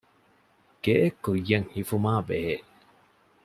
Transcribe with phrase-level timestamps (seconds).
[0.83, 2.55] ގެއެއްކުއްޔަށް ހިފުމާބެހޭ